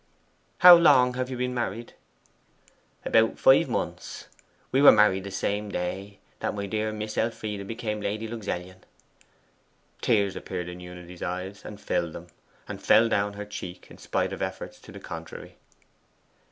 'How 0.57 0.73
long 0.73 1.13
have 1.13 1.29
you 1.29 1.37
been 1.37 1.53
married?' 1.53 1.93
'About 3.05 3.37
five 3.37 3.69
months. 3.69 4.29
We 4.71 4.81
were 4.81 4.91
married 4.91 5.25
the 5.25 5.29
same 5.29 5.69
day 5.69 6.17
that 6.39 6.55
my 6.55 6.65
dear 6.65 6.91
Miss 6.91 7.19
Elfie 7.19 7.61
became 7.61 8.01
Lady 8.01 8.27
Luxellian.' 8.27 8.81
Tears 10.01 10.35
appeared 10.35 10.69
in 10.69 10.79
Unity's 10.79 11.21
eyes, 11.21 11.63
and 11.63 11.79
filled 11.79 12.13
them, 12.13 12.29
and 12.67 12.81
fell 12.81 13.09
down 13.09 13.33
her 13.33 13.45
cheek, 13.45 13.91
in 13.91 13.99
spite 13.99 14.33
of 14.33 14.41
efforts 14.41 14.79
to 14.79 14.91
the 14.91 14.99
contrary. 14.99 15.57